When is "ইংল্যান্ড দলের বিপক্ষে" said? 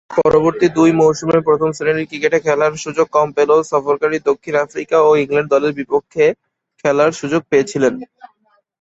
5.15-6.25